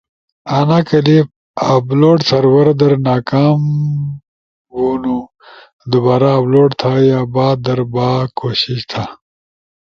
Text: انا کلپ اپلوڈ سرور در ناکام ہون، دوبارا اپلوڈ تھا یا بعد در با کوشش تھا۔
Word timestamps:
انا 0.57 0.79
کلپ 0.89 1.27
اپلوڈ 1.75 2.19
سرور 2.29 2.67
در 2.79 2.93
ناکام 3.07 3.59
ہون، 4.71 5.03
دوبارا 5.91 6.29
اپلوڈ 6.39 6.69
تھا 6.81 6.93
یا 7.09 7.19
بعد 7.35 7.57
در 7.65 7.79
با 7.93 8.07
کوشش 8.39 8.79
تھا۔ 8.91 9.05